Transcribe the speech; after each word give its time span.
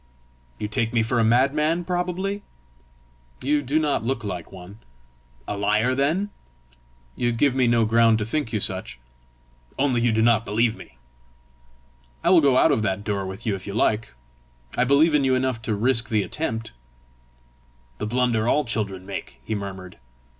"You 0.57 0.67
take 0.67 0.93
me 0.93 1.03
for 1.03 1.19
a 1.19 1.23
madman, 1.23 1.85
probably?" 1.85 2.41
"You 3.43 3.61
do 3.61 3.77
not 3.77 4.03
look 4.03 4.23
like 4.23 4.51
one." 4.51 4.79
"A 5.47 5.55
liar 5.55 5.93
then?" 5.93 6.31
"You 7.15 7.31
give 7.31 7.53
me 7.53 7.67
no 7.67 7.85
ground 7.85 8.17
to 8.17 8.25
think 8.25 8.51
you 8.51 8.59
such." 8.59 8.99
"Only 9.77 10.01
you 10.01 10.11
do 10.11 10.23
not 10.23 10.43
believe 10.43 10.75
me?" 10.75 10.97
"I 12.23 12.31
will 12.31 12.41
go 12.41 12.57
out 12.57 12.71
of 12.71 12.81
that 12.81 13.03
door 13.03 13.27
with 13.27 13.45
you 13.45 13.53
if 13.53 13.67
you 13.67 13.75
like: 13.75 14.15
I 14.75 14.85
believe 14.85 15.13
in 15.13 15.23
you 15.23 15.35
enough 15.35 15.61
to 15.61 15.75
risk 15.75 16.09
the 16.09 16.23
attempt." 16.23 16.71
"The 17.99 18.07
blunder 18.07 18.47
all 18.47 18.63
my 18.63 18.69
children 18.69 19.05
make!" 19.05 19.39
he 19.45 19.53
murmured. 19.53 19.99